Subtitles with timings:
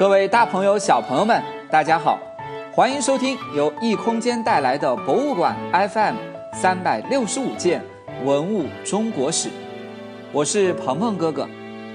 [0.00, 2.18] 各位大朋友、小朋友们，大家好，
[2.72, 5.54] 欢迎收听由异空间带来的博物馆
[5.90, 6.16] FM
[6.54, 7.84] 三百六十五件
[8.24, 9.50] 文物中国史。
[10.32, 11.46] 我是鹏鹏哥哥，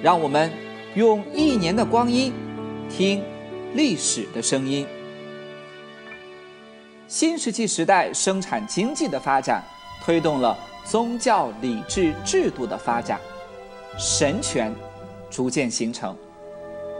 [0.03, 0.51] 让我们
[0.93, 2.31] 用一年的光阴
[2.87, 3.23] 听
[3.73, 4.85] 历史的声音。
[7.07, 9.63] 新石器时代生产经济的发展，
[10.03, 13.19] 推动了宗教礼制制度的发展，
[13.97, 14.71] 神权
[15.31, 16.15] 逐渐形成。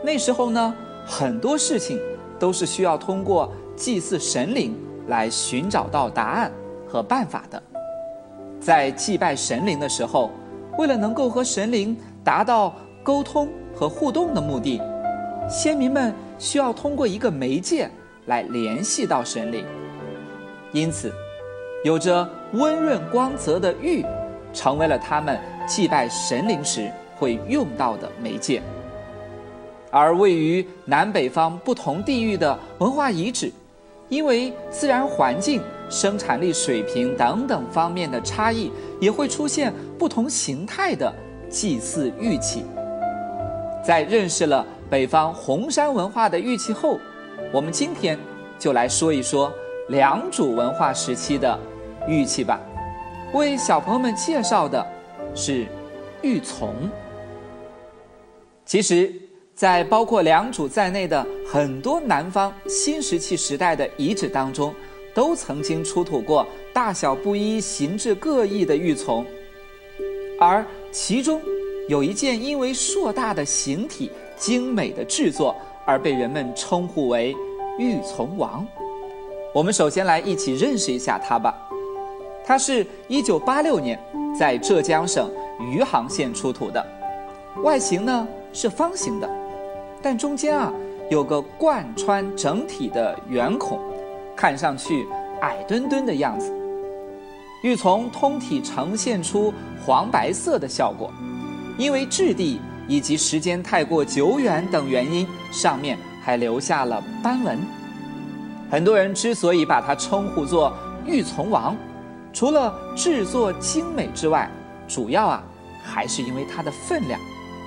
[0.04, 0.74] 那时候呢，
[1.06, 1.98] 很多事情
[2.38, 4.74] 都是需要通过祭祀神灵
[5.06, 6.50] 来寻找到答案
[6.88, 7.62] 和办法的。
[8.60, 10.30] 在祭拜神灵的时候，
[10.76, 14.82] 为了能够和神灵达到沟通和互动的目的，
[15.48, 17.88] 先民们需要通过一个媒介
[18.26, 19.64] 来联系到神灵。
[20.72, 21.12] 因此，
[21.84, 24.04] 有着温润光泽的玉，
[24.52, 25.38] 成为了他们
[25.68, 28.60] 祭拜神灵时会用到的媒介。
[29.96, 33.50] 而位于南北方不同地域的文化遗址，
[34.10, 41.10] 因为自然环境、生产力水平等等方面的差异，也会出现不同形态的
[41.48, 42.62] 祭祀玉器。
[43.82, 46.98] 在认识了北方红山文化的玉器后，
[47.50, 48.18] 我们今天
[48.58, 49.50] 就来说一说。
[49.88, 51.56] 良渚文化时期的
[52.08, 52.60] 玉器吧，
[53.32, 54.84] 为小朋友们介绍的
[55.32, 55.64] 是
[56.22, 56.70] 玉琮。
[58.64, 59.14] 其实，
[59.56, 64.72] 在包括良渚在内的很多南方新石器时代的遗址当中，
[65.14, 69.24] 都曾经出土过大小不一、形制各异的玉琮，
[70.38, 71.40] 而其中
[71.88, 77.34] 有一件因为硕大的形体、精美的制作而被人们称呼为
[77.80, 78.66] “玉琮王”。
[79.54, 81.54] 我们首先来一起认识一下它吧。
[82.44, 83.98] 它是一九八六年
[84.38, 86.86] 在浙江省余杭县出土的，
[87.62, 89.28] 外形呢是方形的，
[90.08, 90.72] 但中间啊
[91.10, 93.80] 有个贯穿整体的圆孔，
[94.36, 95.04] 看上去
[95.40, 96.54] 矮墩墩的样子。
[97.64, 99.52] 玉琮通体呈现出
[99.84, 101.12] 黄白色的效果，
[101.76, 107.58] 因为质地以及时间太过久远等原因，上面还留下了斑纹。
[108.70, 110.72] 很多人之所以把它称呼作
[111.04, 111.76] “玉琮王”，
[112.32, 114.48] 除了制作精美之外，
[114.86, 115.42] 主要啊
[115.82, 117.20] 还是因为它的分量，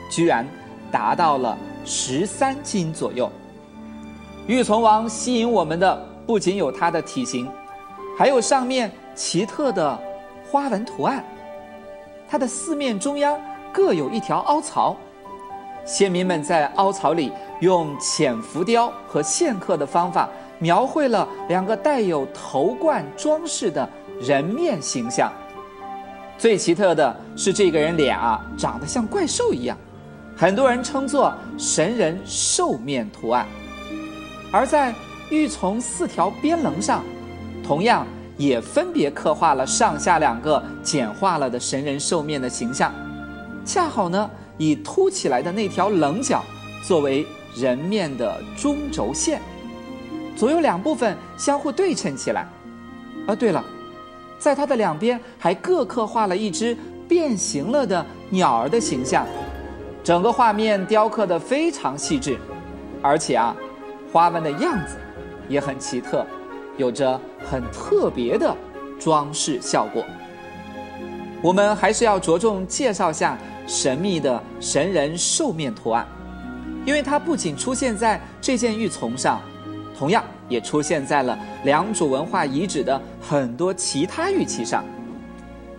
[0.09, 0.47] 居然
[0.91, 3.31] 达到了十三斤左右。
[4.47, 7.49] 玉琮王吸引我们的不仅有它的体型，
[8.17, 9.99] 还有上面奇特的
[10.49, 11.23] 花纹图案。
[12.27, 13.39] 它的四面中央
[13.71, 14.95] 各有一条凹槽，
[15.85, 20.29] 先民们在凹槽里用浅浮雕和线刻的方法。
[20.61, 23.89] 描绘了两个带有头冠装饰的
[24.19, 25.31] 人面形象。
[26.37, 29.77] 最奇特的是，这个人脸啊，长得像怪兽一样，
[30.39, 33.45] 很多人称作神人兽面图案。
[34.53, 34.95] 而在
[35.29, 37.03] 玉琮四条边棱上，
[37.61, 38.07] 同样
[38.37, 42.93] 也分别刻画了上下两个简化了的神人兽面的形象，
[43.65, 46.41] 恰好呢，以凸起来的那条棱角
[46.87, 49.41] 作为人面的中轴线。
[50.37, 52.47] 左右两部分相互对称起来，
[53.27, 53.61] 啊，对了，
[54.39, 56.77] 在它的两边还各刻画了一只
[57.09, 59.27] 变形了的鸟儿的形象，
[60.09, 62.35] 整个画面雕刻的非常细致，
[62.99, 63.55] 而且啊，
[64.11, 64.97] 花纹的样子
[65.47, 66.25] 也很奇特，
[66.77, 68.51] 有着很特别的
[68.99, 70.03] 装饰效果。
[71.43, 73.37] 我们还是要着重介绍下
[73.67, 76.07] 神秘的神人兽面图案，
[76.87, 79.39] 因为它不仅出现在这件玉琮上。
[79.95, 84.83] 同样也出现在了良渚文化遗址的很多其他玉器上。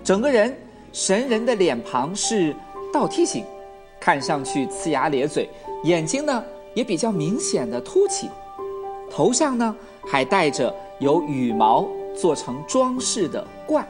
[0.05, 0.57] 整个人
[0.93, 2.55] 神人的脸庞是
[2.93, 3.45] 倒梯形，
[4.01, 5.49] 看上去呲牙咧嘴，
[5.85, 6.43] 眼睛呢
[6.75, 8.31] 也比较明显的凸起，
[9.11, 13.87] 头上呢还戴着由羽毛做成装饰的冠，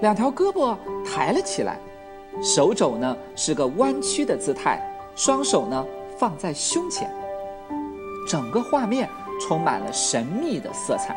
[0.00, 0.76] 两条胳膊
[1.06, 1.78] 抬了起来，
[2.42, 4.82] 手肘呢是个弯曲的姿态，
[5.14, 5.86] 双手呢
[6.18, 7.08] 放在胸前。
[8.26, 9.08] 整个画面
[9.40, 11.16] 充满了神秘的色彩，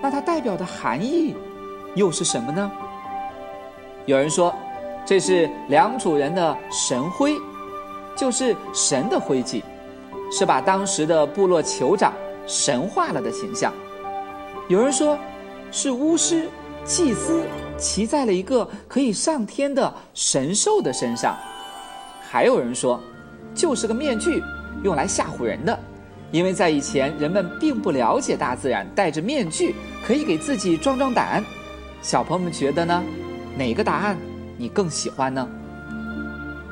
[0.00, 1.34] 那它代表的含义
[1.96, 2.70] 又是什么呢？
[4.06, 4.54] 有人说，
[5.08, 7.34] 这是良渚人的神徽，
[8.14, 9.64] 就是神的徽记，
[10.30, 12.12] 是把当时的部落酋长
[12.46, 13.72] 神化了的形象。
[14.68, 15.18] 有人说，
[15.72, 16.46] 是巫师
[16.84, 17.42] 祭司
[17.78, 21.34] 骑在了一个可以上天的神兽的身上。
[22.30, 23.00] 还有人说，
[23.54, 24.42] 就是个面具。
[24.84, 25.80] 用来吓唬人的，
[26.30, 29.74] 因为在以前人们并不了解大自然，戴着面具
[30.06, 31.42] 可以给自己壮壮胆。
[32.02, 33.02] 小朋友们觉得呢？
[33.56, 34.18] 哪个答案
[34.58, 35.48] 你更喜欢呢？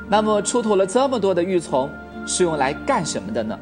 [0.09, 1.89] 那么出土了这么多的玉琮，
[2.25, 3.57] 是用来干什么的呢？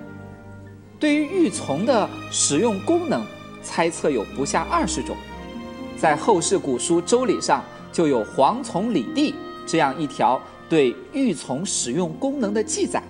[1.00, 3.24] 对于玉琮的使用功能，
[3.62, 5.16] 猜测有不下二十种。
[5.98, 9.36] 在后世古书《周礼》上就有“黄琮礼地”
[9.66, 13.01] 这样一条对玉琮使用功能的记载，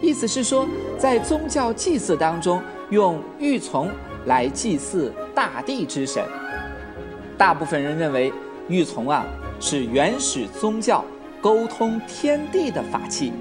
[0.00, 0.66] 意思是说，
[0.98, 3.88] 在宗教祭祀当中用玉琮
[4.26, 6.24] 来祭祀大地之神。
[7.36, 8.32] 大部分人认为
[8.68, 9.26] 玉琮啊
[9.66, 11.02] 是原始宗教
[11.40, 13.32] 沟通天地的法器，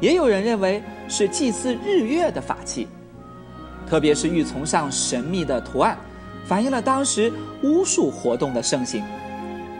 [0.00, 2.88] 也有人认为是祭祀日月的法器，
[3.88, 5.96] 特别是玉琮上神秘的图案。
[6.48, 7.32] 反映了当时
[7.62, 9.04] 巫术活动的盛行，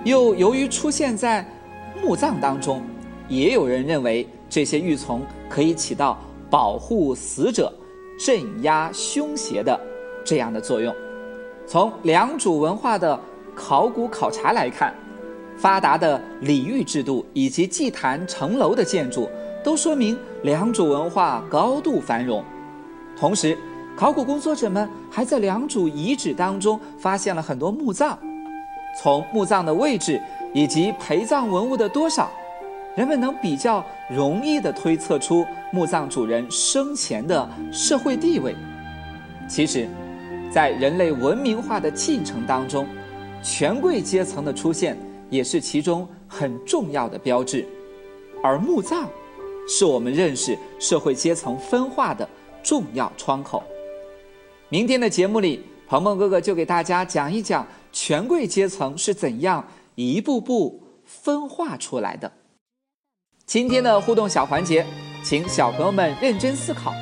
[0.05, 1.45] 又由于出现在
[2.01, 2.81] 墓葬当中，
[3.29, 5.19] 也有人认为这些玉琮
[5.49, 6.17] 可以起到
[6.49, 7.75] 保护死者、
[8.25, 9.81] 镇压凶邪的
[10.25, 10.95] 这样的作用。
[11.67, 13.19] 从良渚文化的
[13.53, 14.95] 考古考察来看，
[15.57, 19.29] 发达的礼遇制度以及祭坛城楼的建筑，
[19.65, 22.45] 都说明良渚文化高度繁荣。
[23.19, 23.57] 同时，
[23.97, 28.19] 考古工作者们还在良渚遗址当中发现了很多墓葬，
[29.01, 30.21] 从墓葬的位置
[30.53, 32.31] 以及陪葬文物的多少，
[32.95, 38.55] 人们能比较容易地推测出墓葬主人生前的社会地位。
[39.49, 39.89] 其实，
[40.53, 42.87] 在人类文明化的进程当中，
[43.43, 44.97] 权贵阶层的出现
[45.31, 47.67] 也是其中很重要的标志，
[48.43, 49.07] 而墓葬，
[49.69, 52.29] 是我们认识社会阶层分化的
[52.63, 53.63] 重要窗口。
[54.69, 59.65] 明天的节目里，鹏鹏哥哥就给大家讲一讲权贵阶层是怎样
[59.95, 62.31] 一步步分化出来的。
[63.47, 64.85] 今天的互动小环节，
[65.23, 66.93] 请小朋友们认真思考：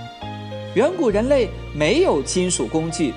[0.74, 3.14] 远古人类没有金属工具，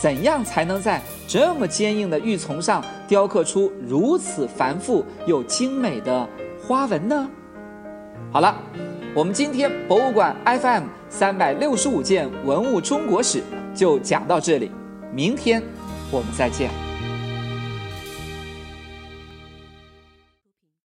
[0.00, 6.28] 怎样才能在这么坚硬的玉琮上雕刻出如此繁复又精美的
[6.62, 7.28] 花纹呢？
[8.30, 8.56] 好了，
[9.16, 13.42] 我们今天博物馆 FM 三百六十五件文物中国史。
[13.74, 14.70] 就讲到这里，
[15.12, 15.60] 明天
[16.12, 16.70] 我们再见。